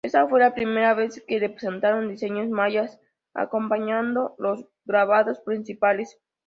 [0.03, 2.99] Esta fue la primera vez que se presentaron diseños mayas
[3.35, 6.17] acompañando los grabados principales.